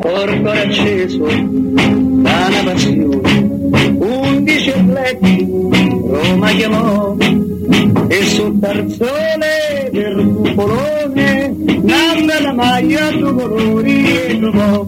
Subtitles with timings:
[0.00, 3.48] Corpo acceso da una passione,
[3.98, 5.46] undici atleti
[6.08, 7.16] Roma chiamò
[8.08, 14.86] e sul tarzone del cupolone nanda la maglia due colori e trovò.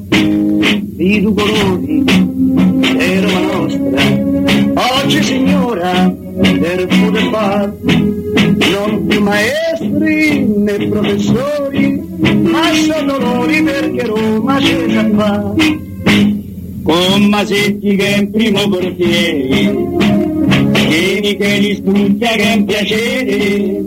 [0.97, 2.05] I due colori
[2.99, 5.03] e Roma nostra.
[5.03, 12.03] Oggi signora del football non più maestri né professori
[12.43, 15.55] ma sono loro perché Roma ce ne fa
[16.83, 19.99] con Masetti che è in primo portiere
[20.91, 23.85] Vieni che li studia che è un piacere.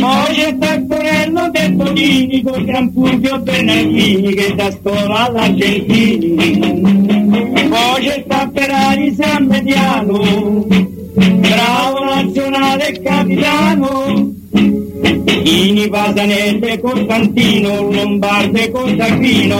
[0.00, 6.36] Poi c'è Taccorello del Bonini con Gran Fulvio Bernardini che da scuola all'Argentini.
[7.68, 10.66] Poi c'è Tapperari San Mediano
[11.28, 14.34] bravo nazionale capitano.
[15.42, 18.70] Ini Pasanese Costantino Lombarde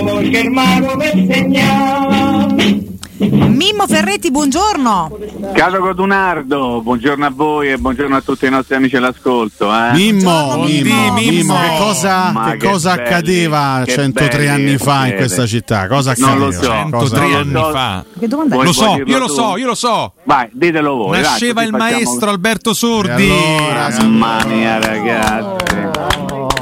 [0.03, 2.90] perché il mago per segnare
[3.29, 5.19] Mimmo Ferretti, buongiorno.
[5.53, 9.71] Caro Codunardo, buongiorno a voi e buongiorno a tutti i nostri amici all'ascolto.
[9.71, 9.93] Eh?
[9.93, 15.07] Mimmo, Mimmo, Mimmo, che cosa, che che cosa belli, accadeva che 103 belli anni fa
[15.09, 15.87] in questa città?
[15.87, 16.35] Cosa accadeva?
[16.39, 16.87] Non lo so.
[16.91, 17.71] Cosa- 103 non lo anni so.
[17.73, 18.05] fa.
[18.19, 19.33] Che domanda Lo so, io lo tu?
[19.35, 20.13] so, io lo so.
[20.25, 21.21] Vai, ditelo voi.
[21.21, 23.31] Nasceva vai, il facciamo- maestro Alberto Sordi.
[23.31, 25.99] allora, Mamma mia, ragazzi.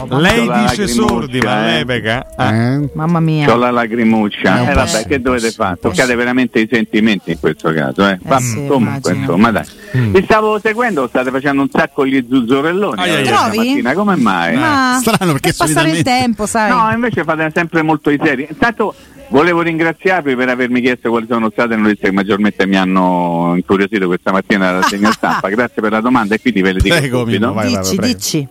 [0.09, 1.85] Lei dice sordi, ma eh.
[1.85, 2.27] l'epoca.
[2.37, 2.55] Ah.
[2.55, 2.89] Eh?
[2.95, 3.47] Mamma mia.
[3.47, 4.57] C'ho la lacrimuccia.
[4.61, 5.79] Eh, E un vabbè, che dovete fare?
[5.81, 8.19] Toccate veramente i sentimenti in questo caso, eh.
[8.23, 9.65] Va, sì, comunque, insomma, dai.
[9.93, 13.23] Vi stavo seguendo, state facendo un sacco gli zuzzurelloni ai, eh, ai.
[13.23, 13.57] questa Trovi?
[13.57, 14.57] mattina, come mai?
[14.57, 16.71] Ma Strano, perché per passare il tempo, sai.
[16.71, 18.47] No, invece fate sempre molto i seri.
[18.51, 18.95] Intanto
[19.31, 24.07] volevo ringraziarvi per avermi chiesto quali sono state le notizie che maggiormente mi hanno incuriosito
[24.07, 25.49] questa mattina dalla segna stampa.
[25.49, 27.39] Grazie per la domanda e quindi ve le dico Prego, subito.
[27.41, 28.13] Mimmo, vai, vai, dici, prego.
[28.15, 28.49] dici.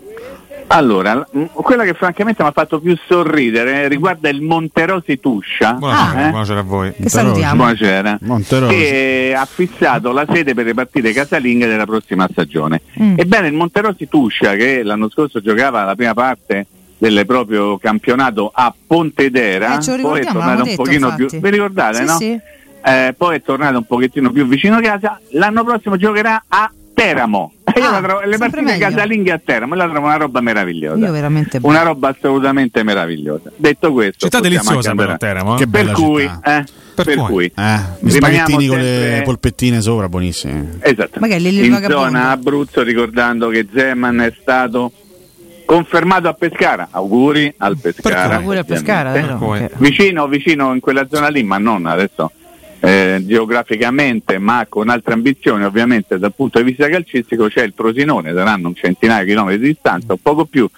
[0.69, 5.73] Allora, l- quella che francamente mi ha fatto più sorridere riguarda il Monterosi Tuscia.
[5.73, 6.29] Buonasera, eh?
[6.29, 6.94] buonasera a voi.
[6.94, 7.55] Che salutiamo.
[7.55, 8.17] Buonasera.
[8.22, 8.75] Monterosi.
[8.75, 12.81] Che ha fissato la sede per le partite casalinghe della prossima stagione.
[13.01, 13.13] Mm.
[13.17, 16.66] Ebbene, il Monterosi Tuscia, che l'anno scorso giocava la prima parte
[16.97, 21.25] del proprio campionato a Pontedera, Eh, poi è tornato un detto, pochino infatti.
[21.28, 21.39] più.
[21.39, 22.17] Vi ricordate, Sì, no?
[22.17, 22.39] sì.
[22.84, 25.19] Eh, poi è tornato un pochettino più vicino a casa.
[25.31, 27.52] L'anno prossimo giocherà a Teramo.
[27.75, 28.88] Io Ah, la trovo- le partite meglio.
[28.90, 31.06] casalinghe a Teramo, io la trovo una roba meravigliosa.
[31.06, 33.52] Io veramente Una roba assolutamente meravigliosa.
[33.56, 35.53] Detto questo, Città deliziosa però Teramo.
[35.53, 35.58] eh.
[35.59, 36.58] Che Per cui, città.
[36.59, 36.63] eh,
[36.96, 37.25] Per per cui?
[37.28, 40.69] cui Eh, gli spaghettini con le polpettine sopra, buonissimi.
[40.80, 41.19] Esatto.
[41.19, 44.91] Magari in zona Abruzzo ricordando che Zeman è stato
[45.66, 46.88] confermato a Pescara.
[46.90, 48.38] Auguri al Pescara.
[48.38, 49.12] Auguri a Pescara,
[49.78, 52.31] Vicino, vicino in quella zona lì, ma non adesso
[52.79, 58.33] eh, geograficamente, ma con altre ambizioni ovviamente dal punto di vista calcistico c'è il Frosinone,
[58.33, 60.69] saranno un centinaio di chilometri di distanza, un poco più.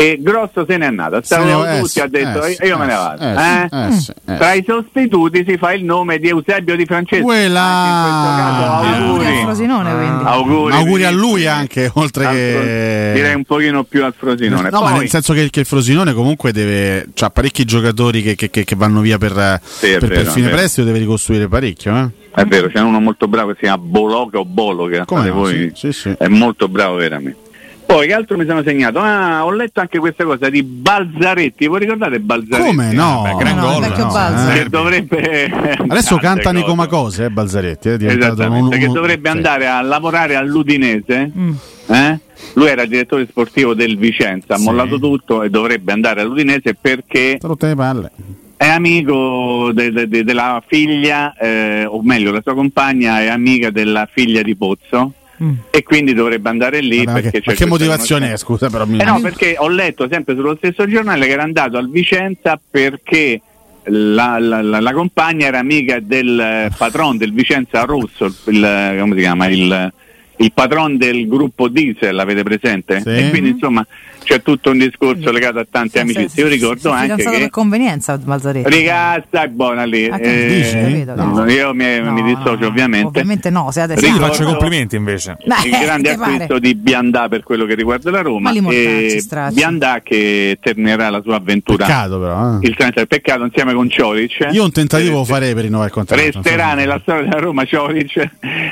[0.00, 2.66] E Grosso se n'è andato, stavano Se ne- eh, tutti, sì, ha detto eh, "Io-
[2.68, 3.22] io sì, me ne eh, vado.
[3.24, 3.68] eh, eh?
[3.68, 4.36] sì, eh, sì, eh.
[4.36, 7.24] Tra i sostituti si fa il nome di Eusebio Di Francesco.
[7.24, 9.42] Quella- Anche in questo caso, Ah, Auguri al auguri.
[9.42, 10.24] Frosinone, quindi.
[10.24, 13.10] Auguri, Auguri a lui anche, oltre Al che...
[13.14, 14.70] Direi un pochino più al Frosinone.
[14.70, 17.08] No, ma Poi- nel senso che, che il Frosinone comunque deve.
[17.18, 20.46] ha parecchi giocatori che, che- che- che vanno via per, è per, per vero, fine
[20.46, 20.56] è vero.
[20.60, 21.96] prestito, deve ricostruire parecchio.
[21.96, 22.40] Eh?
[22.40, 25.72] È vero, c'è uno molto bravo che si chiama Boloca o Boloca, Come no, voi,
[25.74, 26.14] sì, sì, sì.
[26.16, 27.46] è molto bravo veramente.
[27.88, 28.98] Poi che altro mi sono segnato?
[28.98, 32.66] Ah, ho letto anche questa cosa di Balzaretti, voi ricordate Balzaretti?
[32.68, 33.22] Come no?
[33.24, 34.52] Beh, gran No, gol, no, Balza.
[34.54, 34.62] eh.
[34.62, 35.50] Che dovrebbe
[35.88, 37.24] Adesso cantano i cose.
[37.24, 37.88] eh, Balzaretti.
[37.88, 39.36] È diventato Esattamente, un- che dovrebbe sì.
[39.36, 41.32] andare a lavorare all'Udinese.
[41.34, 41.52] Mm.
[41.86, 42.18] eh?
[42.54, 44.64] Lui era direttore sportivo del Vicenza, ha Sì.
[44.64, 48.10] mollato tutto e dovrebbe andare all'Udinese perché Rotte le palle.
[48.58, 53.70] è amico de- de- de- della figlia, eh, o meglio, la sua compagna è amica
[53.70, 55.52] della figlia di Pozzo Mm.
[55.70, 58.36] e quindi dovrebbe andare lì Ma, perché ma che motivazione è?
[58.36, 61.76] Scusa, però mi Eh no, perché ho letto sempre sullo stesso giornale che era andato
[61.76, 63.40] al Vicenza perché
[63.84, 69.14] la, la- la- la compagna era amica del eh, patron del Vicenza Rosso, il, come
[69.14, 69.46] si chiama?
[69.46, 69.92] Il,
[70.38, 73.00] il patron del gruppo Diesel, l'avete presente?
[73.00, 73.08] Sì.
[73.10, 73.86] E quindi insomma
[74.28, 76.42] c'è tutto un discorso legato a tante amicizie.
[76.42, 78.68] Io ricordo anche fidanzato che per convenienza, Balzaretti.
[78.68, 80.04] Riga, stai buona lì.
[80.06, 80.70] Ah, dici?
[80.72, 81.50] Capito, no.
[81.50, 83.06] Io mi, No, mi dissocio no, ovviamente.
[83.06, 85.36] Ovviamente no, se adesso Io ti Ricordo- faccio i complimenti invece.
[85.64, 86.32] Il grande che pare?
[86.32, 89.22] acquisto di Biandà per quello che riguarda la Roma e.
[89.52, 92.58] Biandà che terminerà la sua avventura Peccato però.
[92.60, 92.66] eh.
[92.66, 95.94] il 30 peccato insieme con Cioric Io un tentativo lo Eh, farei per rinnovare il
[95.94, 96.22] contratto.
[96.22, 98.30] resterà nella storia della Roma Cioric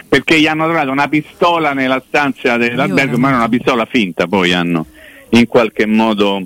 [0.09, 4.53] perché gli hanno trovato una pistola nella stanza dell'albergo ma era una pistola finta poi
[4.53, 4.87] hanno
[5.31, 6.45] in qualche modo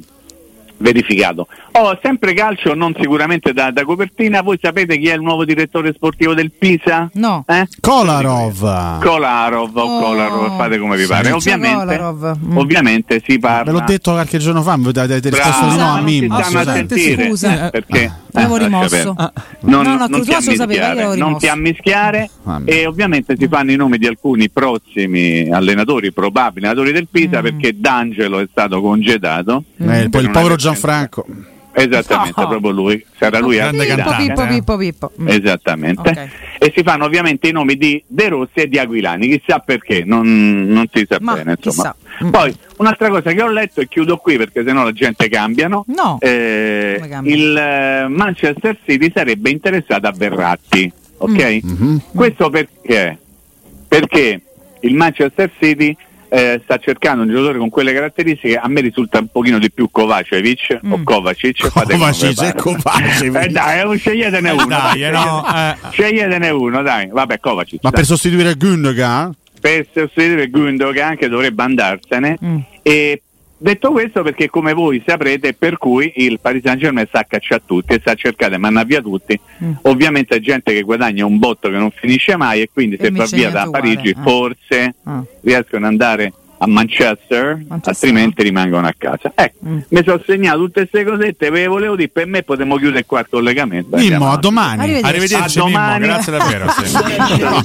[0.80, 5.44] verificato oh, sempre calcio non sicuramente da, da copertina voi sapete chi è il nuovo
[5.44, 7.08] direttore sportivo del Pisa?
[7.14, 7.44] No.
[7.46, 7.66] Eh?
[7.80, 9.00] Kolarov.
[9.00, 10.00] Kolarov o Oh.
[10.00, 11.98] Kolarov fate come vi pare ovviamente.
[12.00, 12.56] Mm.
[12.56, 15.94] ovviamente si parla Ve l'ho detto qualche giorno fa, mi avete risposto di no a
[15.96, 16.40] non ti Mimmo.
[16.42, 17.70] stanno a sentire scusa.
[17.70, 18.88] perché L'avevo lascia rimosso.
[18.88, 19.14] perdere.
[19.16, 19.32] Ah.
[19.60, 20.30] non, No, no, non ti
[20.76, 21.36] l'avevo non rimosso.
[21.38, 26.92] ti ammischiare Ah, e ovviamente si fanno i nomi di alcuni prossimi allenatori probabili allenatori
[26.92, 27.42] del Pisa Mm.
[27.42, 31.26] perché D'Angelo è stato congedato Eh, il, Per il povero recente- Gianfranco.
[31.72, 32.48] esattamente No.
[32.48, 34.46] proprio lui sarà lui a Grande Pippo, cantante, Pippo, eh.
[34.48, 35.12] Pippo, Pippo.
[35.22, 35.28] Mm.
[35.28, 36.10] Esattamente.
[36.10, 36.28] Ok.
[36.58, 40.64] E si fanno ovviamente i nomi di De Rossi e di Aquilani, chissà perché, non,
[40.66, 41.56] non si sa Ma bene.
[41.62, 41.94] Insomma.
[41.94, 42.24] chissà.
[42.26, 42.30] Mm.
[42.30, 45.84] Poi un'altra cosa che ho letto e chiudo qui perché sennò la gente cambiano.
[45.88, 46.18] No.
[46.20, 47.34] eh, Come cambia?
[47.36, 50.92] il eh, Manchester City sarebbe interessato a Verratti.
[51.18, 51.58] Ok?
[51.62, 52.02] Mhm.
[52.14, 53.16] Questo perché?
[53.88, 54.40] Perché
[54.80, 55.96] il Manchester City
[56.30, 58.56] eh, sta cercando un giocatore con quelle caratteristiche.
[58.56, 61.02] A me risulta un pochino di più Kovacevic o Mm.
[61.02, 61.68] Kovacic.
[61.72, 62.48] come Kovacic, pare.
[62.48, 63.42] è Kovacevic.
[63.44, 64.66] Eh, dai, sceglietene uno.
[64.66, 65.76] Dai, eh, no, eh.
[65.90, 67.08] Sceglietene uno, dai.
[67.08, 67.80] Vabbè, Kovacic.
[67.82, 67.98] Ma dai.
[68.00, 69.34] per sostituire Gundogan?
[69.60, 72.38] per sostituire Gundogan anche dovrebbe andarsene.
[72.42, 72.58] Mm.
[72.82, 73.22] E
[73.60, 77.62] detto questo, perché come voi saprete, per cui il Paris Saint Germain sta a cacciare
[77.66, 79.38] tutti e sta a cercare di mandare via tutti.
[79.62, 79.72] Mm.
[79.82, 83.10] Ovviamente è gente che guadagna un botto che non finisce mai e quindi E se
[83.10, 84.16] va via da Parigi eh.
[84.22, 85.22] forse Ah.
[85.42, 87.78] riescono ad andare a Manchester, Manchester.
[87.84, 89.32] altrimenti rimangono a casa.
[89.34, 89.78] Ecco, Mm.
[89.88, 93.20] mi sono segnato tutte queste cosette, ve le volevo dire, per me potremmo chiudere qua
[93.20, 93.96] il collegamento.
[93.96, 94.82] Mimmo, a domani.
[94.82, 95.06] Arrivederci.
[95.34, 96.06] Arrivederci A Mimmo, domani.
[96.06, 96.66] grazie davvero.
[96.70, 96.98] sì.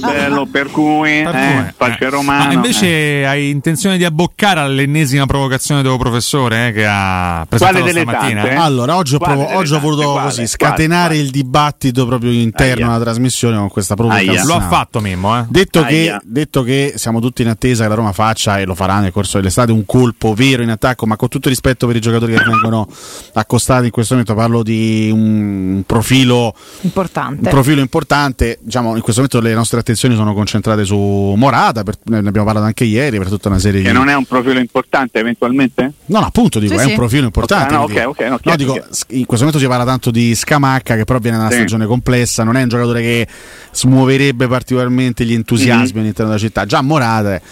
[0.00, 2.08] Bello, per cui, Per eh, faccio eh.
[2.10, 2.44] romano.
[2.46, 2.86] Ma invece
[3.20, 3.24] eh.
[3.24, 8.40] hai intenzione di abboccare all'ennesima provocazione del professore eh, che ha presentato Quale stamattina?
[8.42, 8.54] tante?
[8.56, 8.58] eh?
[8.58, 10.28] Allora, oggi ho, provo- oggi ho voluto Quale?
[10.28, 11.20] così scatenare Quale?
[11.22, 14.38] il dibattito proprio interno alla trasmissione con questa provocazione.
[14.38, 14.44] Aia.
[14.46, 15.44] Lo ha fatto Mimmo, eh?
[15.48, 19.00] Detto che, detto che siamo tutti in attesa che la Roma faccia e lo farà
[19.00, 22.34] nel corso dell'estate un colpo vero in attacco, ma con tutto rispetto per i giocatori
[22.36, 22.86] che vengono
[23.34, 27.40] accostati in questo momento, parlo di un profilo, Importante.
[27.42, 28.58] un profilo importante.
[28.62, 30.96] Diciamo, in questo momento le nostre attenzioni sono concentrate su
[31.36, 33.94] Morata, per- ne abbiamo parlato anche ieri per tutta una serie Che di.
[33.94, 35.92] non è un profilo importante eventualmente?
[36.06, 36.88] No, no, appunto dico, Sì, è sì.
[36.90, 37.74] un profilo importante.
[37.74, 38.88] Ok, no, quindi- ok, ok, no, No, chiaro, dico, chiaro.
[39.08, 41.58] in questo momento si parla tanto di Scamacca, che però viene da una Sì.
[41.58, 43.26] stagione complessa, non è un giocatore che
[43.72, 45.98] smuoverebbe particolarmente gli entusiasmi Mhm.
[46.00, 46.64] all'interno della città.
[46.66, 47.42] Già Morata, eh,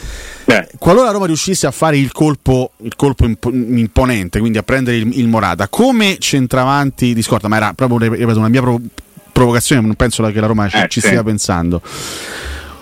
[0.46, 4.98] Beh, qualora Roma riuscisse a fare il colpo, il colpo impo- imponente, quindi a prendere
[4.98, 8.80] il, il Morata come centravanti di scorta, ma era proprio ripeto, una mia pro-
[9.32, 11.06] provocazione, non penso che la Roma ci, Eh, ci sì.
[11.06, 11.80] stia pensando.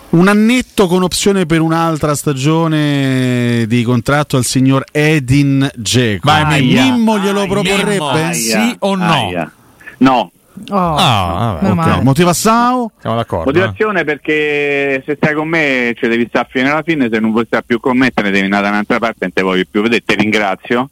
[0.09, 6.19] Un annetto con opzione per un'altra stagione di contratto al signor Edin Dzeko.
[6.29, 6.81] Vai, Mimmo.
[6.83, 7.47] Mimmo glielo Aia.
[7.49, 7.97] proporrebbe?
[7.97, 8.33] Mimmo.
[8.33, 9.03] Sì o no?
[9.11, 9.51] aia.
[9.97, 10.31] No.
[10.69, 12.03] Oh, Ah, vabbè, meno Ok, male.
[12.03, 12.87] Motivazione?
[12.99, 13.49] Siamo d'accordo.
[13.49, 13.53] eh?
[13.53, 17.45] Motivazione perché se stai con me ci devi stare fino alla fine, se non vuoi
[17.45, 19.63] stare più con me te ne devi andare da un'altra parte e non te voglio
[19.69, 20.03] più vedere.
[20.05, 20.89] Ti ringrazio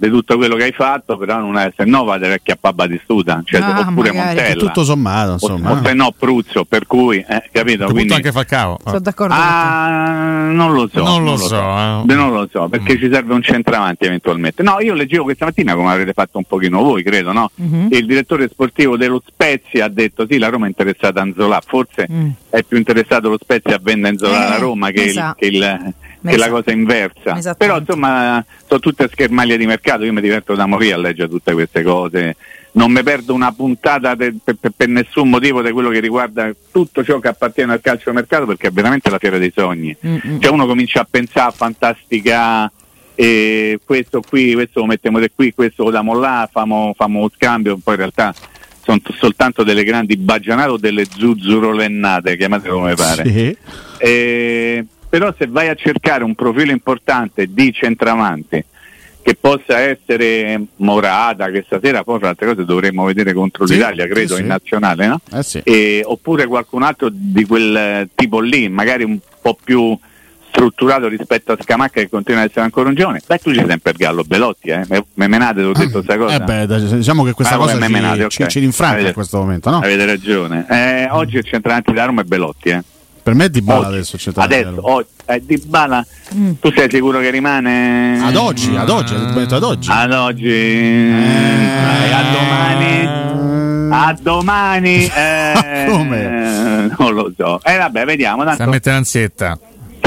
[0.00, 3.42] di tutto quello che hai fatto, però non è se no vado a chiappare Batistuta,
[3.44, 4.36] cioè, Ah, oppure magari.
[4.36, 4.54] Montella.
[4.66, 5.72] Tutto sommato, o, insomma.
[5.72, 7.82] o se no Pruzzo, per cui, eh, capito?
[7.82, 8.78] Appunto Quindi, anche Falcao.
[8.82, 9.48] Sono d'accordo con te.
[9.50, 11.02] Ah, non lo so.
[11.02, 12.00] Non lo so, eh.
[12.04, 12.98] Beh, non lo so, perché Mm.
[12.98, 14.62] ci serve un centravanti eventualmente.
[14.62, 17.50] No, io leggevo questa mattina, come avrete fatto un pochino voi, credo, no?
[17.56, 17.88] Mhm.
[17.90, 22.06] Il direttore sportivo dello Spezia ha detto sì, la Roma è interessata a Anzola, forse
[22.10, 22.28] Mm.
[22.48, 25.34] è più interessato lo Spezia a vendere Anzola Eh, alla Roma che, il- sa.
[25.38, 26.50] che il- Che la sa.
[26.50, 27.54] cosa inversa.
[27.54, 31.52] Però insomma sono tutte schermaglie di mercato, io mi diverto da morire a leggere tutte
[31.52, 32.36] queste cose.
[32.72, 37.02] Non mi perdo una puntata per, per- per nessun motivo di quello che riguarda tutto
[37.02, 39.96] ciò che appartiene al calcio mercato perché è veramente la fiera dei sogni.
[40.06, 40.40] Mm-mm.
[40.40, 42.70] Cioè uno comincia a pensare a fantastica
[43.14, 47.32] e questo qui, questo lo mettiamo di qui, questo lo diamo là, famo, famo lo
[47.34, 48.32] scambio, poi in realtà
[48.82, 53.24] sono t- soltanto delle grandi baggianate o delle zuzzurolennate, chiamate come pare.
[53.26, 53.56] Sì.
[53.98, 58.64] Eh, però se vai a cercare un profilo importante di centravanti
[59.22, 64.06] che possa essere Morata, che stasera poi fra altre cose dovremmo vedere contro Sì, l'Italia,
[64.08, 65.20] credo, sì, in nazionale, no?
[65.34, 65.60] Eh sì.
[65.62, 69.98] E- oppure qualcun altro di quel eh, tipo lì, magari un po' più
[70.52, 73.20] strutturato rispetto a Scamacca che continua ad essere ancora un giovane.
[73.24, 74.84] Beh, tu ci sei per Gallo Belotti, eh?
[74.88, 76.34] Me, me menate, ho detto questa cosa.
[76.34, 78.48] Eh beh, diciamo che questa Ah, cosa ci, menate, ci, ok.
[78.48, 79.76] ci rinfranca in questo momento, no?
[79.78, 80.66] Avete ragione.
[80.68, 82.82] Eh, oggi il centravanti da Roma è Belotti, eh.
[83.30, 83.94] Per me è Di Bala Oggi.
[83.94, 84.18] adesso.
[84.18, 86.04] centrale Adesso, oh, eh, Di Bala,
[86.58, 88.18] tu sei sicuro che rimane?
[88.20, 89.52] Ad oggi, ad oggi, ad oggi.
[89.52, 89.88] Ad oggi.
[89.88, 96.90] Ad oggi, eh, a domani, a domani, eh, Come?
[96.98, 97.60] non lo so.
[97.62, 98.42] E vabbè, vediamo.
[98.42, 99.56] Sta a Tanto mettere ansietta.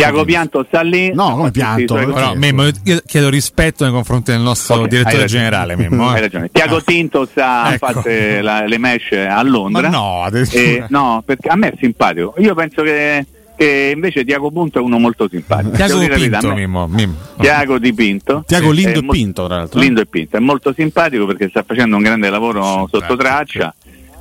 [0.03, 1.13] Tiago Pianto sta lì.
[1.13, 1.93] No, come Pianto?
[1.95, 6.09] Però, Mimmo, io chiedo rispetto nei confronti del nostro Ok, hai direttore generale, Mimmo.
[6.09, 6.21] Hai eh.
[6.21, 6.49] ragione.
[6.51, 8.01] Tiago Tinto sta Ecco.
[8.01, 9.89] fare la- le mesh a Londra.
[9.89, 10.29] Ma no.
[10.51, 12.33] Eh, no, perché a me è simpatico.
[12.37, 15.71] Io penso che, che invece Tiago Punto è uno molto simpatico.
[15.75, 16.87] Tiago Pinto, Mimmo.
[16.87, 17.15] Mimmo.
[17.39, 18.43] Tiago Di Pinto.
[18.45, 19.79] Tiago Sì, Lindo e Pinto, tra l'altro.
[19.79, 23.73] Lindo e Pinto, è molto simpatico perché sta facendo un grande lavoro sotto traccia.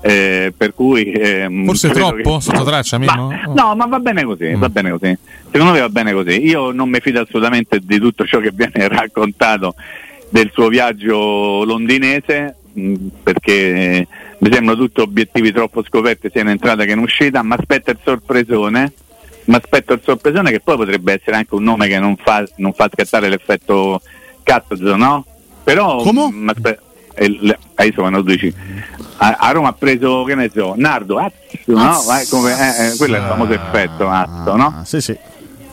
[0.05, 3.29] eh, per cui ehm, Forse troppo sotto traccia, Mimmo?
[3.29, 3.55] Ma- Oh.
[3.55, 5.17] no, ma va bene così, va bene così.
[5.53, 6.45] Secondo me va bene così.
[6.47, 9.75] Io non mi fido assolutamente di tutto ciò che viene raccontato
[10.31, 16.49] del suo viaggio londinese mh, perché eh, mi sembrano tutti obiettivi troppo scoperti sia in
[16.49, 18.93] entrata che in uscita, ma aspetta il sorpresone.
[19.45, 22.73] Ma aspetto il sorpresone che poi potrebbe essere anche un nome che non fa, non
[22.73, 24.01] fa scattare l'effetto
[24.45, 25.25] cazzo, no?
[25.65, 26.31] Però Come?
[26.31, 26.79] mh, aspe-
[27.15, 28.55] eh, le- adesso quando dici
[29.17, 31.35] a, a Roma ha preso che ne so Nardo Azzo,
[31.67, 31.99] no?
[32.21, 34.75] Eh, come- eh, eh, quello è il famoso effetto Azzo, no?
[34.79, 35.17] Ah, sì, sì.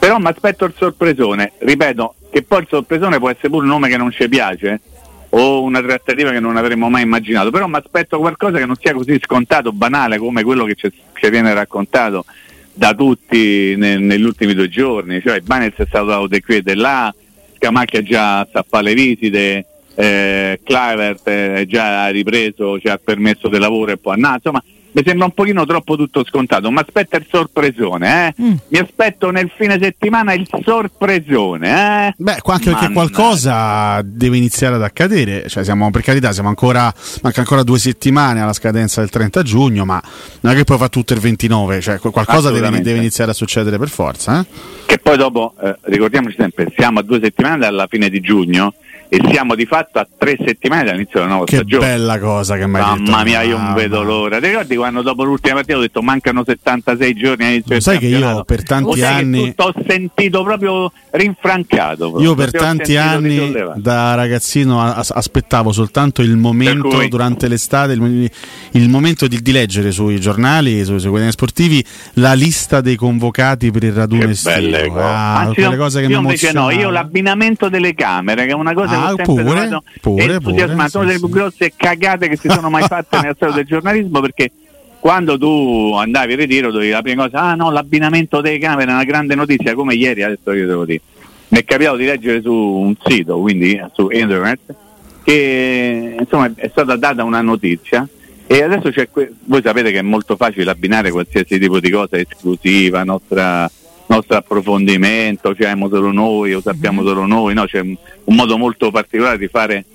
[0.10, 3.90] Però mi aspetto il sorpresone, ripeto, che poi il sorpresone può essere pure un nome
[3.90, 4.82] che non ci piace
[5.30, 8.92] o una trattativa che non avremmo mai immaginato, però mi aspetto qualcosa che non sia
[8.92, 10.92] così scontato, banale come quello che ci
[11.30, 12.26] viene raccontato
[12.74, 16.62] da tutti ne- negli ultimi due giorni, cioè Banez è stato dato di qui e
[16.64, 17.14] di là,
[17.58, 23.48] Scamacchia già sta a fare le visite, eh, Clavert è già ripreso, ci ha permesso
[23.48, 27.18] del lavoro e può andare, insomma mi sembra un pochino troppo tutto scontato, ma aspetta
[27.18, 28.34] il sorpresone, eh?
[28.68, 32.08] mi aspetto nel fine settimana il sorpresone.
[32.08, 32.14] Eh?
[32.18, 35.48] Beh, qua anche perché qualcosa deve iniziare ad accadere.
[35.48, 39.86] Cioè, siamo, per carità, siamo ancora, manca ancora due settimane alla scadenza del 30 giugno,
[39.86, 40.02] ma
[40.42, 41.82] non è che poi fa tutto il 29.
[41.82, 44.40] Cioè, qu- qualcosa deve, deve iniziare a succedere per forza.
[44.40, 44.46] Eh?
[44.86, 48.74] Che poi dopo, eh, ricordiamoci sempre, siamo a due settimane dalla fine di giugno
[49.10, 51.86] e siamo di fatto a tre settimane dall'inizio della nuova Che stagione.
[51.86, 53.10] bella cosa che mi hai detto.
[53.12, 53.76] Mamma mia, io non Mamma.
[53.76, 54.40] vedo l'ora.
[54.40, 58.06] Ti ricordi quando dopo l'ultima partita ho detto mancano 76 giorni all'inizio del Sai che
[58.06, 62.10] io per tanti Lo che anni- ho sentito proprio rinfrancato.
[62.10, 62.30] proprio.
[62.30, 68.30] Io per tanti anni da ragazzino as- aspettavo soltanto il momento cui- durante l'estate, il,
[68.72, 73.72] il momento di, di leggere sui giornali, sui, sui quotidiani sportivi, la lista dei convocati
[73.72, 75.00] per il raduno Che estivo.
[75.00, 78.74] Ah, Anzi, io- cose che io invece no, io l'abbinamento delle camere, che è una
[78.74, 82.70] cosa Ah, sempre pure, pure, entusiasmato, pure, una delle più grosse cagate che si sono
[82.70, 84.52] mai fatte nella storia del giornalismo perché
[85.00, 88.94] quando tu andavi in ritiro dovevi la prima cosa, ah no, l'abbinamento delle camere è
[88.94, 91.02] una grande notizia, come ieri adesso io devo dire.
[91.50, 94.76] Mi è capitato di leggere su un sito, quindi su internet,
[95.24, 98.08] che insomma è stata data una notizia
[98.46, 102.18] e adesso c'è que- voi sapete che è molto facile abbinare qualsiasi tipo di cosa
[102.18, 103.70] esclusiva, nostra,
[104.10, 107.66] nostro approfondimento, cioè siamo solo noi o sappiamo solo noi, no?
[107.66, 109.86] c'è un, un modo molto particolare di fare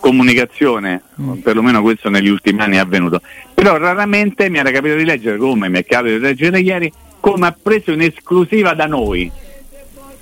[0.00, 1.02] comunicazione,
[1.42, 3.20] perlomeno questo negli ultimi anni è avvenuto.
[3.54, 7.46] Però raramente mi era capitato di leggere come mi è capitato di leggere ieri, come
[7.46, 9.30] ha preso in esclusiva da noi.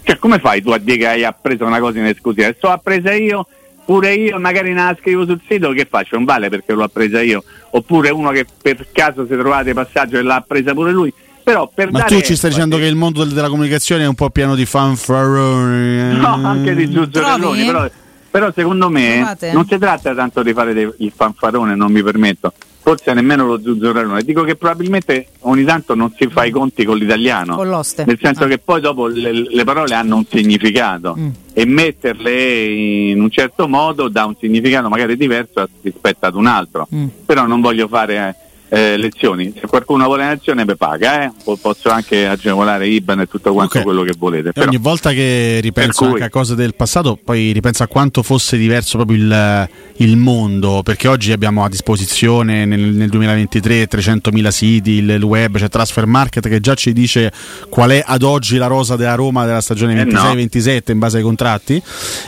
[0.02, 2.48] Cioè, come fai tu a dire che hai appreso una cosa in esclusiva?
[2.48, 3.46] Se l'ho appresa io,
[3.84, 6.16] pure io, magari la scrivo sul sito, che faccio?
[6.16, 7.44] Non vale perché l'ho appresa io.
[7.70, 11.12] Oppure uno che per caso si trovate passaggio e l'ha appresa pure lui.
[11.48, 14.06] Però per Ma dare tu ci stai dicendo che il mondo del- della comunicazione è
[14.06, 15.98] un po' pieno di fanfaroni.
[15.98, 16.12] eh?
[16.18, 17.64] No, anche di Giuzzorelloni, Trovi?
[17.64, 17.90] però,
[18.30, 19.52] però secondo me Trovate?
[19.52, 22.52] non si tratta tanto di fare dei- il fanfarone, non mi permetto,
[22.82, 26.98] forse nemmeno lo Zuzzurellone, dico che probabilmente ogni tanto non si fa i conti con
[26.98, 28.04] l'italiano, Con l'oste.
[28.04, 28.46] nel senso Ah.
[28.46, 31.28] che poi dopo le, le parole hanno un significato Mm.
[31.54, 36.86] e metterle in un certo modo dà un significato magari diverso rispetto ad un altro,
[36.94, 37.06] Mm.
[37.24, 38.14] però non voglio fare...
[38.38, 41.30] eh, lezioni, se qualcuno vuole una lezione mi paga, eh?
[41.42, 43.84] Po- posso anche agevolare IBAN e tutto quanto Ok.
[43.84, 44.52] quello che volete.
[44.52, 48.22] Però, ogni volta che ripenso cui- anche a cose del passato, poi ripenso a quanto
[48.22, 54.48] fosse diverso proprio il, il mondo, perché oggi abbiamo a disposizione nel, nel 2023 300.000
[54.48, 57.32] siti, il, web, c'è Transfer Market che già ci dice
[57.68, 60.20] qual è ad oggi la rosa della Roma della stagione Eh no.
[60.34, 61.82] 26-27 in base ai contratti.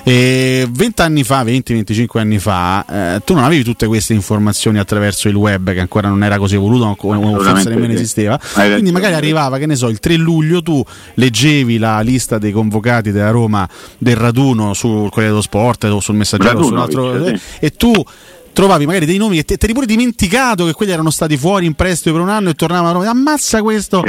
[0.05, 2.85] E 20 anni fa, 20-25 anni fa,
[3.17, 6.55] eh, tu non avevi tutte queste informazioni attraverso il web che ancora non era così
[6.57, 8.01] evoluto, o forse nemmeno sì.
[8.01, 8.41] esisteva.
[8.55, 10.83] Quindi magari arrivava, che ne so, il 3 luglio tu
[11.15, 13.69] leggevi la lista dei convocati della Roma
[13.99, 17.71] del raduno sul Corriere dello Sport o sul Messaggero o su un altro, Radunovic, e
[17.71, 17.93] tu
[18.53, 21.67] trovavi magari dei nomi che te, te eri pure dimenticato che quelli erano stati fuori
[21.67, 23.11] in prestito per un anno e tornavano a Roma.
[23.11, 24.03] Ammazza questo!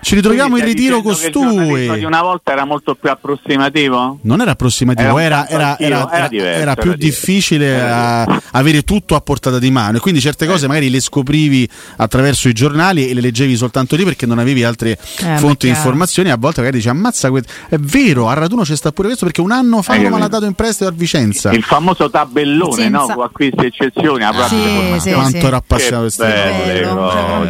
[0.00, 1.98] Ci ritroviamo in stai ritiro che il costui.
[1.98, 4.18] di una volta era molto più approssimativo?
[4.22, 8.24] Non era approssimativo, Era era, era, era, attivo, era era- diverso, era più difficile Era
[8.26, 12.48] a- avere tutto a portata di mano e quindi certe cose magari le scoprivi attraverso
[12.48, 16.30] i giornali e le leggevi soltanto lì perché non avevi altre ma fonti di informazioni.
[16.30, 19.40] A volte magari dici ammazza, que- è vero, a Raduno c'è sta pure questo perché
[19.40, 21.50] un anno fa Hai Roma l'ha dato in prestito a Vicenza.
[21.52, 23.14] Il famoso tabellone, Senza- no?
[23.14, 25.46] Con acquisti e eccezioni, a propria Sì, sì, Quanto sì.
[25.46, 27.48] era appassionato queste cose, con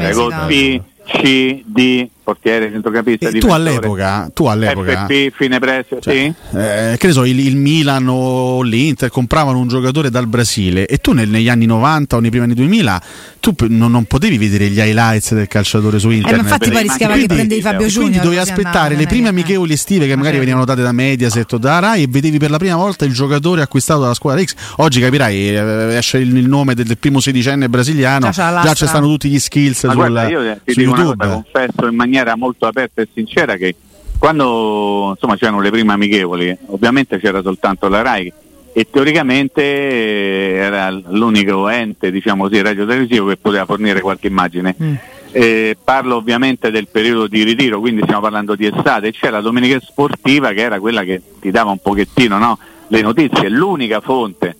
[1.06, 6.34] C, D, portiere, centrocampista, E tu all'epoca, tu all'epoca FP, fine prezzo, Cioè, sì?
[6.56, 10.96] eh, che ne so, il, il Milan o l'Inter compravano un giocatore dal Brasile e
[10.98, 13.02] tu nel- negli anni 90 o nei primi anni 2000
[13.40, 16.36] tu non, non potevi vedere gli highlights del calciatore su Eh, internet.
[16.40, 18.00] ma infatti poi rischiava che Quindi- prendevi Fabio Junior.
[18.00, 20.40] quindi dovevi aspettare le prime che- amichevoli estive che Ma magari certo.
[20.40, 23.60] venivano date da Mediaset o da Rai e vedevi per la prima volta il giocatore
[23.60, 24.54] acquistato dalla squadra X.
[24.76, 29.06] Oggi capirai, eh, esce il, il nome del, del primo sedicenne brasiliano, Già ci stanno
[29.08, 31.16] tutti gli skills Ma sul, guarda, io ti su una YouTube.
[31.26, 33.74] cosa, confesso in maniera molto aperta e sincera che
[34.18, 38.32] quando insomma c'erano le prime amichevoli, ovviamente c'era soltanto la RAI
[38.72, 44.74] e teoricamente eh, era l'unico ente, diciamo così, radio televisivo che poteva fornire qualche immagine.
[44.82, 44.94] Mm.
[45.30, 49.78] Eh, parlo ovviamente del periodo di ritiro, quindi stiamo parlando di estate, c'è la domenica
[49.80, 52.58] sportiva che era quella che ti dava un pochettino no?
[52.88, 54.56] le notizie, l'unica fonte,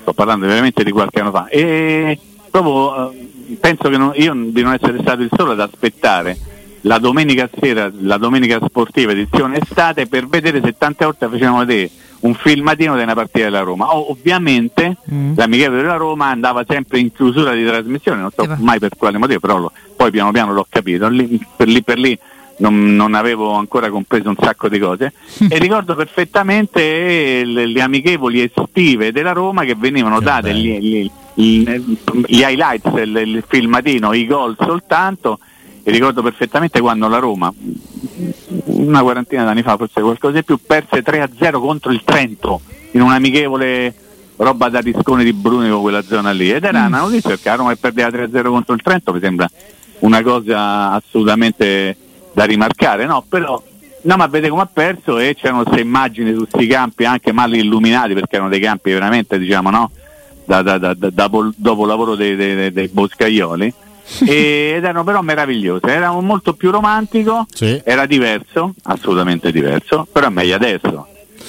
[0.00, 2.18] sto parlando veramente di qualche anno fa, e
[2.50, 6.38] proprio eh, penso che non- io di non essere stato il solo ad aspettare
[6.82, 11.90] la domenica sera, la domenica sportiva edizione estate per vedere se tante volte facevano vedere
[12.20, 13.94] un filmatino di una partita della Roma.
[13.96, 15.32] O- ovviamente Mm.
[15.36, 18.56] l'amichevole della Roma andava sempre in chiusura di trasmissione, non so va.
[18.60, 21.98] mai per quale motivo, però lo- poi piano piano l'ho capito, lì- per lì per
[21.98, 22.16] lì
[22.58, 25.12] non, non avevo ancora compreso un sacco di cose
[25.48, 31.10] e ricordo perfettamente le, le amichevoli estive della Roma che venivano Che date gli, gli-
[31.34, 31.68] gli-
[32.26, 35.38] gli highlights, il, il filmatino, i gol soltanto
[35.84, 37.52] e ricordo perfettamente quando la Roma
[38.64, 42.60] una quarantina d'anni fa, forse qualcosa di più, perse 3-0 contro il Trento
[42.92, 43.94] in un amichevole
[44.36, 46.50] roba da riscone di Brunico quella zona lì.
[46.50, 49.48] Ed era una notizia perché la Roma che perdeva 3-0 contro il Trento mi sembra
[50.00, 51.96] una cosa assolutamente
[52.32, 53.24] da rimarcare no?
[53.28, 53.62] Però
[54.04, 57.54] no ma vede come ha perso e c'erano queste immagini su questi campi anche mal
[57.54, 59.90] illuminati perché erano dei campi veramente diciamo no?
[60.44, 63.72] Da, da, da, da- dopo, dopo lavoro dei, dei, dei- boscaioli
[64.24, 67.80] ed erano però meravigliose era molto più romantico Sì.
[67.84, 71.06] era diverso, assolutamente diverso, però è meglio adesso.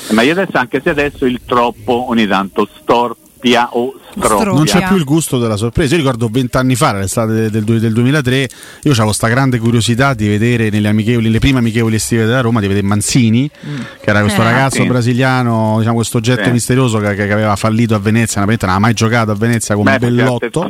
[0.09, 4.37] È meglio adesso anche se adesso il troppo ogni tanto storpia o stroppia.
[4.39, 5.95] Stro- Non c'è più il gusto della sorpresa.
[5.95, 8.49] Io ricordo vent'anni fa, l'estate del, del, del 2003,
[8.83, 12.59] io avevo sta grande curiosità di vedere nelle amichevoli, le prime amichevoli estive della Roma,
[12.59, 14.43] di vedere Manzini, che era questo Eh.
[14.45, 14.87] ragazzo Sì.
[14.87, 16.51] brasiliano, diciamo questo oggetto Sì.
[16.51, 19.97] misterioso che, che aveva fallito a Venezia, una non aveva mai giocato a Venezia come
[19.97, 20.67] Beh, Bellotto.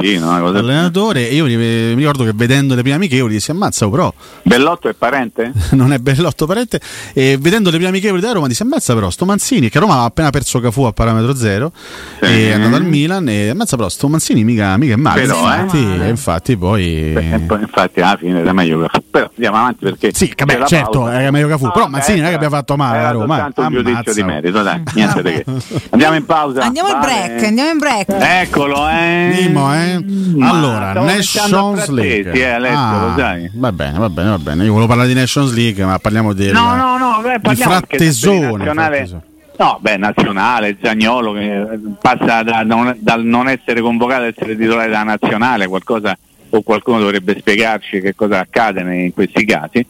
[0.60, 4.90] Allenatore, e io mi, ricordo che vedendo le prime amichevoli dissi ammazza, oh, però Bellotto
[4.90, 5.52] è parente?
[5.72, 6.80] non è Bellotto parente
[7.14, 10.08] e vedendo le prime amichevoli della Roma dissi ammazza però sto Manzini che Roma aveva
[10.08, 11.72] appena perso Cafu a parametro zero
[12.20, 12.26] Sì.
[12.26, 15.38] e è andato al Milan e ammazza però sto Manzini mica, mica è male Però,
[15.38, 16.08] infatti, eh.
[16.10, 20.12] infatti poi Beh, e poi infatti alla fine era meglio che Però andiamo avanti perché.
[20.14, 21.20] Sì, la certo, pausa.
[21.20, 23.36] era meglio Cafu, però beh, Mazzini non è che abbia fatto male era a Roma,
[23.36, 23.42] eh.
[23.42, 25.46] soltanto un giudizio di merito, dai, niente di che.
[25.90, 26.62] Andiamo in pausa.
[26.64, 27.26] Andiamo in Vale.
[27.28, 28.10] break, andiamo in break.
[28.10, 29.38] Eccolo, eh.
[29.42, 30.06] Mimo, eh?
[30.42, 32.32] Allora, Nations League.
[32.32, 33.50] eh, Alessio, Ah, sai.
[33.54, 34.64] Va bene, va bene, va bene.
[34.64, 37.74] Io volevo parlare di Nations League, ma parliamo del No, no, no, beh, di parliamo
[37.80, 39.33] di frattesone.
[39.56, 41.66] No, beh, nazionale, Zagnolo che
[42.02, 46.18] passa da non, dal non essere convocato ad essere titolare della nazionale, qualcosa
[46.50, 49.86] o qualcuno dovrebbe spiegarci che cosa accade in questi casi.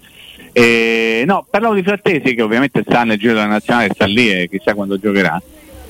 [0.52, 4.49] E, no, parlavo di Frattesi che ovviamente sta nel giro della nazionale, sta lì e
[4.49, 5.41] chissà quando giocherà.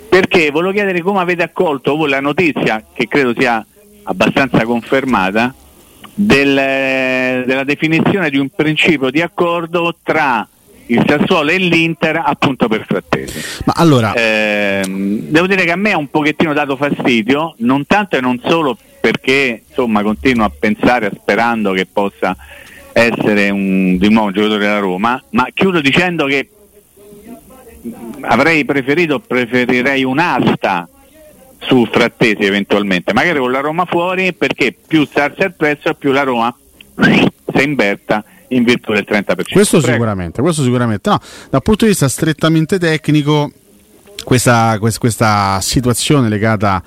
[0.07, 3.65] Perché volevo chiedere come avete accolto voi la notizia, che credo sia
[4.03, 5.53] abbastanza confermata,
[6.13, 10.47] del- della definizione di un principio di accordo tra
[10.87, 13.61] il Sassuolo e l'Inter appunto per Frattesi.
[13.65, 18.17] Ma allora, Ehm, devo dire che a me ha un pochettino dato fastidio, non tanto
[18.17, 22.35] e non solo perché insomma continuo a pensare, sperando che possa
[22.93, 26.49] essere un, di nuovo un giocatore della Roma, ma chiudo dicendo che
[28.21, 30.87] avrei preferito, preferirei un'asta
[31.59, 36.11] su Frattesi eventualmente, magari con la Roma fuori perché più si alza il prezzo più
[36.11, 36.55] la Roma
[37.01, 38.23] si inverta
[38.55, 39.51] in virtù del 30%.
[39.51, 39.93] Questo Prego.
[39.93, 41.09] sicuramente, questo sicuramente.
[41.09, 43.51] No, dal punto di vista strettamente tecnico,
[44.23, 46.83] questa, quest- questa situazione legata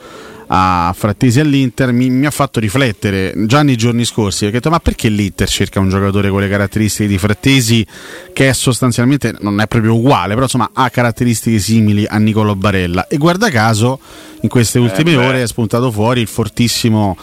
[0.49, 4.71] a Frattesi all'Inter mi, mi, ha fatto riflettere già nei giorni scorsi perché ho detto
[4.71, 7.85] ma perché l'Inter cerca un giocatore con le caratteristiche di Frattesi
[8.33, 13.09] che è sostanzialmente non è proprio uguale però insomma ha caratteristiche simili a Nicolo Barella
[13.09, 13.99] e guarda caso
[14.43, 17.17] in queste ultime eh ore è spuntato fuori il fortissimo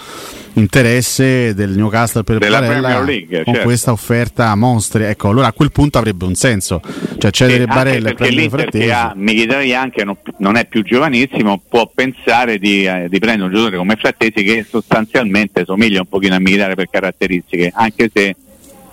[0.53, 3.67] interesse del Newcastle per Della Barella League, con certo.
[3.67, 5.03] questa offerta a mostri.
[5.03, 6.81] Ecco, allora a quel punto avrebbe un senso,
[7.17, 8.89] cioè cedere Barella e perché prendere Frattesi.
[8.89, 13.53] ha Mkhitaryan che non, non è più giovanissimo può pensare di, eh, di prendere un
[13.53, 18.35] giocatore come Frattesi che sostanzialmente somiglia un pochino a Mkhitaryan per caratteristiche anche se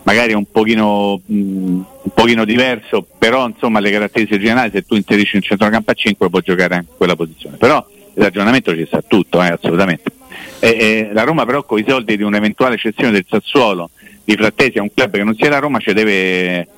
[0.03, 4.95] magari è un pochino, mh, un pochino diverso però insomma le caratteristiche generali se tu
[4.95, 8.87] inserisci un centrocampo a 5 può giocare anche in quella posizione però il ragionamento ci
[8.87, 10.11] sta tutto eh, assolutamente
[10.59, 13.91] e, e la Roma però con i soldi di un'eventuale cessione del Sassuolo
[14.25, 16.69] di Frattesi a un club che non sia la Roma ci deve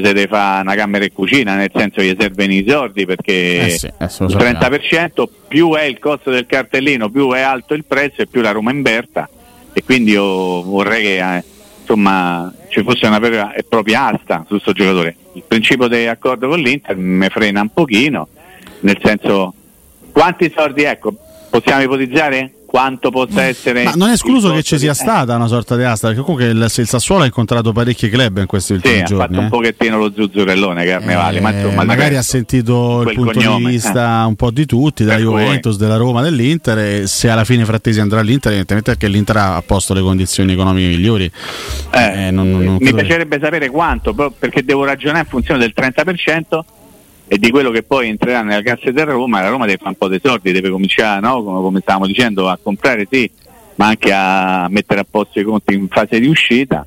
[0.00, 3.70] deve fare una camera e cucina, nel senso che gli servono i soldi perché Eh
[3.70, 4.58] sì, eh, il sappiamo.
[4.58, 8.50] 30% più è il costo del cartellino, più è alto il prezzo e più la
[8.50, 9.28] Roma inverta
[9.72, 11.44] e quindi io vorrei che eh,
[11.80, 15.16] insomma ci fosse una vera e propria asta su questo giocatore.
[15.34, 18.28] Il principio dell'accordo con l'Inter mi frena un pochino,
[18.80, 19.54] nel senso
[20.12, 21.14] quanti soldi ecco,
[21.50, 25.76] possiamo ipotizzare quanto possa essere Ma non è escluso che ci sia stata una sorta
[25.76, 29.00] di asta, perché comunque il, il Sassuolo ha incontrato parecchi club in questi Sì, ultimi
[29.00, 29.24] ha giorni.
[29.26, 29.48] fatto un eh.
[29.48, 33.70] pochettino lo zuzzurellone Carnevale, ma Eh, insomma il magari ha sentito il punto cognome, di
[33.76, 36.78] vista un po' di tutti, da Juventus, della Roma, dell'Inter.
[36.78, 40.88] E se alla fine Frattesi andrà all'Inter, evidentemente perché l'Inter ha posto le condizioni economiche
[40.88, 41.30] migliori.
[41.92, 45.60] Eh, Eh, non- non mi credo che- piacerebbe sapere quanto, perché devo ragionare in funzione
[45.60, 46.64] del 30%
[47.28, 49.40] e di quello che poi entrerà nella cassa della Roma.
[49.40, 51.42] La Roma deve fare un po' dei soldi, deve cominciare, no?
[51.42, 53.28] come, come stavamo dicendo, a comprare sì,
[53.76, 56.86] ma anche a mettere a posto i conti in fase di uscita.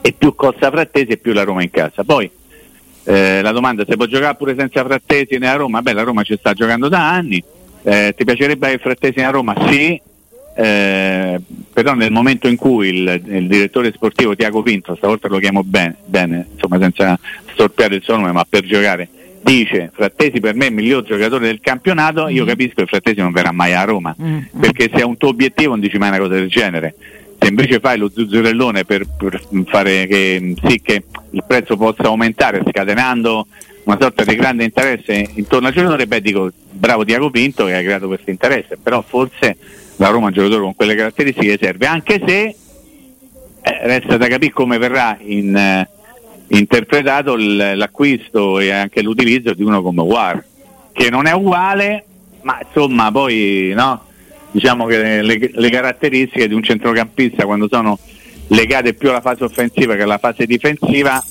[0.00, 2.04] E più costa Frattesi e più la Roma in casa.
[2.04, 2.30] Poi
[3.04, 5.82] eh, la domanda se può giocare pure senza Frattesi nella Roma?
[5.82, 7.42] Beh, la Roma ci sta giocando da anni.
[7.82, 9.54] Eh, ti piacerebbe avere Frattesi nella Roma?
[9.68, 10.00] Sì,
[10.56, 11.40] eh,
[11.72, 15.96] però nel momento in cui il, il direttore sportivo Tiago Pinto, stavolta lo chiamo bene,
[16.04, 17.18] bene, insomma senza
[17.52, 19.08] storpiare il suo nome, ma per giocare,
[19.44, 23.30] dice Frattesi per me è il miglior giocatore del campionato, io capisco che Frattesi non
[23.30, 24.16] verrà mai a Roma,
[24.58, 26.94] perché se è un tuo obiettivo non dici mai una cosa del genere.
[27.38, 32.62] Se invece fai lo zuzzurellone per, per fare che, sì che il prezzo possa aumentare
[32.66, 33.46] scatenando
[33.84, 37.82] una sorta di grande interesse intorno al giocatore, beh dico bravo Tiago Pinto che ha
[37.82, 39.58] creato questo interesse, però forse
[39.96, 42.56] la Roma è un giocatore con quelle caratteristiche serve, anche se eh,
[43.82, 45.88] resta da capire come verrà in, eh,
[46.48, 50.44] interpretato l'acquisto e anche l'utilizzo di uno come War,
[50.92, 52.04] che non è uguale,
[52.42, 54.04] ma insomma poi no,
[54.50, 57.98] diciamo che le, le caratteristiche di un centrocampista quando sono
[58.48, 61.22] legate più alla fase offensiva che alla fase difensiva,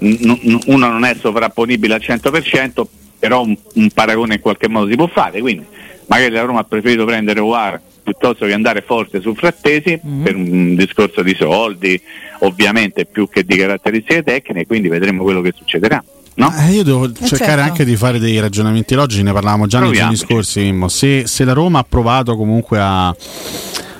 [0.00, 2.84] uno non è sovrapponibile al 100%,
[3.18, 5.64] però un, un paragone in qualche modo si può fare, quindi
[6.06, 10.74] magari la Roma ha preferito prendere War piuttosto che andare forte su Frattesi per un
[10.74, 12.00] discorso di soldi,
[12.40, 16.02] ovviamente più che di caratteristiche tecniche, quindi vedremo quello che succederà.
[16.34, 16.52] No?
[16.56, 17.60] Eh, io devo cercare certo.
[17.60, 20.60] anche di fare dei ragionamenti logici, ne parlavamo già nei giorni scorsi.
[20.60, 20.88] Mimmo.
[20.88, 23.14] Se, se la Roma ha provato comunque a,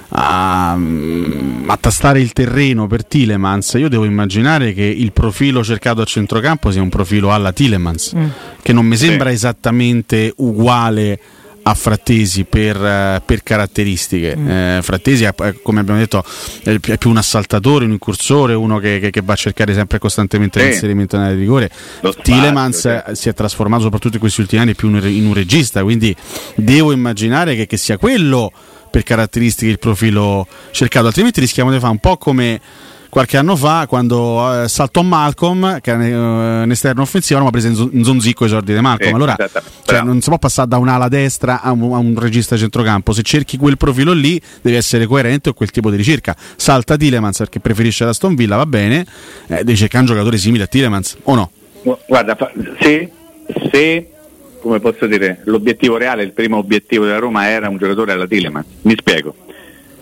[0.09, 6.01] a, mm, a tastare il terreno per Tilemans, io devo immaginare che il profilo cercato
[6.01, 8.15] a centrocampo sia un profilo alla Tilemans,
[8.63, 11.19] che non mi sembra esattamente uguale
[11.63, 14.33] a Frattesi per, eh, per caratteristiche.
[14.33, 16.25] Eh, Frattesi, è, come abbiamo detto,
[16.63, 20.01] è più, un assaltatore, un incursore, uno che, che- che va a cercare sempre e
[20.01, 20.67] costantemente Sì.
[20.67, 21.71] l'inserimento nella rigore.
[21.99, 23.15] Spazio, Tilemans sì.
[23.17, 26.15] si è trasformato soprattutto in questi ultimi anni più in, in un regista, quindi
[26.57, 28.51] devo immaginare che, che sia quello
[28.91, 32.61] per caratteristiche il profilo cercato, altrimenti rischiamo di fare un po' come
[33.11, 37.69] qualche anno fa quando eh, saltò Malcolm che era eh, un esterno offensivo Roma prese
[37.69, 39.11] in, in zonzicco i sordi di Malcolm.
[39.11, 39.37] Sì, allora
[39.85, 43.13] cioè, non si può passare da un'ala destra a un, a un regista centrocampo.
[43.13, 46.35] Se cerchi quel profilo lì devi essere coerente con quel tipo di ricerca.
[46.57, 49.05] Salta Tilemans perché preferisce la Aston Villa va bene.
[49.49, 51.51] Eh, devi cercare un giocatore simile a Tilemans o no?
[52.07, 53.11] Guarda, fa- se,
[53.73, 54.11] se,
[54.61, 58.65] come posso dire, l'obiettivo reale, il primo obiettivo della Roma era un giocatore alla Tileman,
[58.83, 59.35] mi spiego.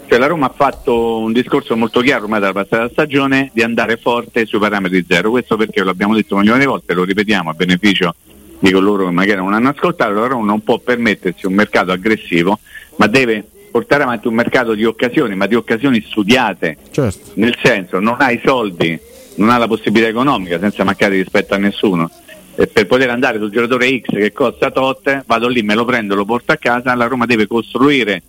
[0.08, 3.98] Cioè la Roma ha fatto un discorso molto chiaro ormai dalla passata stagione di andare
[3.98, 7.52] forte sui parametri zero, questo perché lo abbiamo detto milioni di volte, lo ripetiamo a
[7.52, 8.14] beneficio
[8.58, 12.58] di coloro che magari non hanno ascoltato, la Roma non può permettersi un mercato aggressivo,
[12.96, 17.32] ma deve portare avanti un mercato di occasioni, ma di occasioni studiate, certo.
[17.34, 18.98] Nel senso non ha i soldi,
[19.34, 22.10] non ha la possibilità economica senza mancare rispetto a nessuno.
[22.56, 26.14] E per poter andare sul giocatore X che costa tot, vado lì, me lo prendo,
[26.14, 28.22] lo porto a casa, la Roma deve costruire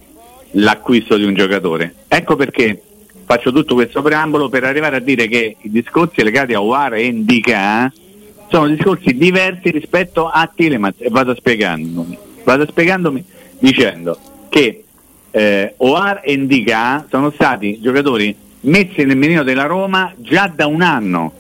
[0.52, 1.94] l'acquisto di un giocatore.
[2.08, 2.82] Ecco perché
[3.26, 7.06] faccio tutto questo preambolo per arrivare a dire che i discorsi legati a Uara e
[7.06, 7.92] Indica
[8.50, 12.18] sono discorsi diversi rispetto a Tilemans e vado spiegandomi.
[12.44, 13.24] Vado spiegandomi
[13.60, 14.18] dicendo
[14.50, 14.84] che
[15.32, 20.82] eh, Oar e Ndica sono stati giocatori messi nel menino della Roma già da un
[20.82, 21.34] anno,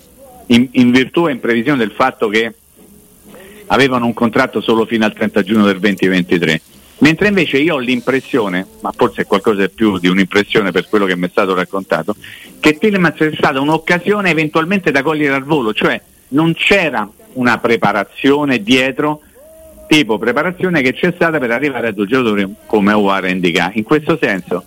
[0.47, 2.53] in, in virtù e in previsione del fatto che
[3.67, 6.61] avevano un contratto solo fino al 30 giugno del 2023.
[6.99, 11.05] Mentre invece io ho l'impressione, ma forse è qualcosa di più di un'impressione per quello
[11.05, 12.15] che mi è stato raccontato,
[12.59, 18.61] che Tillemans è stata un'occasione eventualmente da cogliere al volo, cioè non c'era una preparazione
[18.61, 19.21] dietro,
[19.87, 23.71] tipo preparazione che c'è stata per arrivare a due giocatori come Ovar Indica.
[23.73, 24.65] In questo senso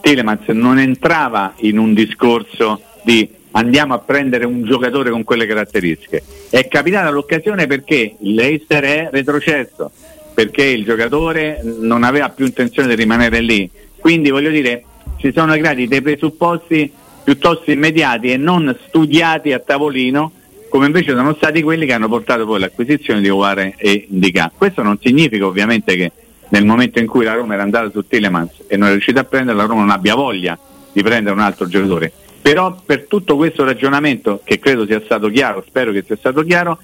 [0.00, 6.22] Telemans non entrava in un discorso di andiamo a prendere un giocatore con quelle caratteristiche.
[6.50, 9.90] È capitata l'occasione perché l'Eister è retrocesso,
[10.34, 13.68] perché il giocatore non aveva più intenzione di rimanere lì.
[13.98, 14.84] Quindi voglio dire,
[15.18, 16.90] ci sono creati dei presupposti
[17.22, 20.32] piuttosto immediati e non studiati a tavolino,
[20.68, 24.50] come invece sono stati quelli che hanno portato poi all'acquisizione di Ovare e Indica.
[24.56, 26.12] Questo non significa ovviamente che
[26.48, 29.24] nel momento in cui la Roma era andata su Telemans e non è riuscita a
[29.24, 30.58] prendere, la Roma non abbia voglia
[30.92, 32.12] di prendere un altro giocatore.
[32.42, 36.78] Però per tutto questo ragionamento, che credo sia stato chiaro, spero che sia stato chiaro,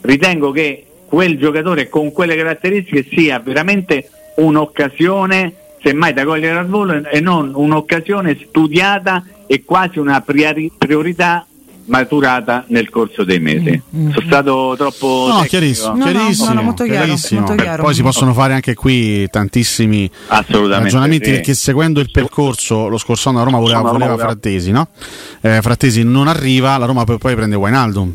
[0.00, 7.04] ritengo che quel giocatore con quelle caratteristiche sia veramente un'occasione, semmai da cogliere al volo,
[7.04, 11.46] e non un'occasione studiata e quasi una priori- priorità
[11.86, 13.80] maturata nel corso dei mesi.
[13.90, 17.40] Sono stato troppo No, chiarissimo, No, no, chiarissimo, no, no, molto chiaro, chiarissimo.
[17.40, 17.82] molto chiaro.
[17.82, 21.30] Poi si possono fare anche qui tantissimi ragionamenti sì.
[21.32, 24.88] perché seguendo il percorso lo scorso anno la Roma voleva, voleva Frattesi, no?
[25.42, 28.14] Eh, Frattesi non arriva, la Roma poi, poi prende Wijnaldum.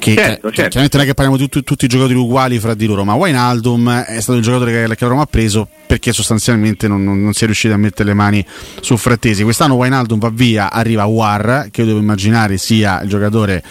[0.00, 0.70] Che Certo, che- certo.
[0.70, 3.12] chiaramente non è che parliamo di tutti, tutti i giocatori uguali fra di loro, ma
[3.14, 7.22] Wijnaldum è stato il giocatore che, che la Roma ha preso perché sostanzialmente non, non-
[7.22, 8.44] non si è riuscito a mettere le mani
[8.80, 9.42] su Frattesi.
[9.42, 13.62] Quest'anno Wijnaldum va via, arriva War, che io devo immaginare sia il giocatore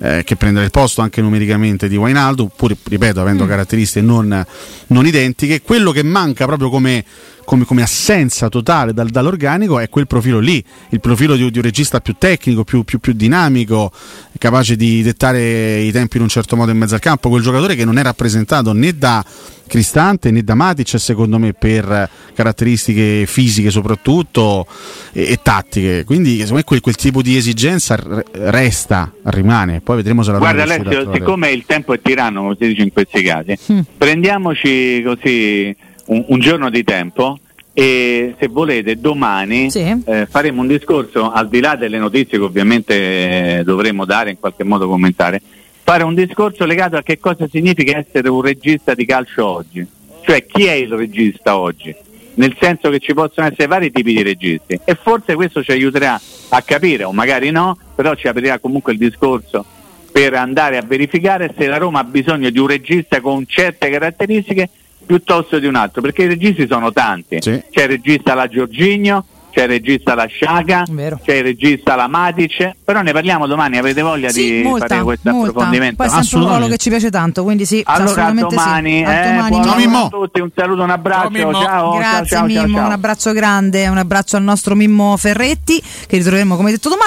[0.00, 4.44] eh, che prenderà il posto anche numericamente di Wijnaldum, pur ripeto avendo caratteristiche non,
[4.88, 5.62] non identiche.
[5.62, 7.02] Quello che manca proprio come
[7.48, 11.64] come, come assenza totale dal- dall'organico è quel profilo lì, il profilo di, di un
[11.64, 13.90] regista più tecnico, più, più- più dinamico,
[14.36, 17.74] capace di dettare i tempi in un certo modo in mezzo al campo, quel giocatore
[17.74, 19.24] che non è rappresentato né da
[19.66, 24.66] Cristante né da Matic secondo me per caratteristiche fisiche soprattutto
[25.12, 27.98] e, e tattiche, quindi secondo me quel, quel tipo di esigenza
[28.32, 32.66] resta, rimane, poi vedremo se la Guarda Alessio, siccome il tempo è tiranno, come si
[32.66, 33.56] dice in questi casi,
[33.96, 35.76] prendiamoci così
[36.08, 37.38] un, un giorno di tempo
[37.72, 40.02] e se volete domani Sì.
[40.04, 44.38] eh, faremo un discorso, al di là delle notizie che ovviamente eh, dovremo dare, in
[44.40, 45.40] qualche modo commentare,
[45.84, 49.86] fare un discorso legato a che cosa significa essere un regista di calcio oggi.
[50.22, 51.94] Cioè chi è il regista oggi?
[52.34, 56.20] Nel senso che ci possono essere vari tipi di registi e forse questo ci aiuterà
[56.50, 59.64] a capire, o magari no, però ci aprirà comunque il discorso
[60.10, 64.68] per andare a verificare se la Roma ha bisogno di un regista con certe caratteristiche
[65.08, 67.38] piuttosto di un altro, perché i registi sono tanti.
[67.40, 67.62] Sì.
[67.70, 71.18] C'è il regista la Giorginio, c'è il regista la Sciaga, Vero.
[71.24, 75.02] c'è il regista la Matic, però ne parliamo domani, avete voglia Sì, di molta, fare
[75.02, 75.48] questo molta.
[75.48, 75.96] approfondimento?
[75.96, 76.58] Poi è sempre un Assolutamente.
[76.60, 79.04] ruolo che ci piace tanto, quindi sì, Allora a assolutamente domani, sì.
[79.04, 82.44] A eh, domani, buon a tutti, un saluto, un abbraccio, Ciao, ciao, Grazie ciao, ciao,
[82.46, 82.86] Mimmo, ciao.
[82.86, 87.06] un abbraccio grande, un abbraccio al nostro Mimmo Ferretti che ritroveremo come detto domani.